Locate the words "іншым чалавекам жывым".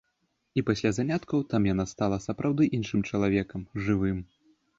2.79-4.19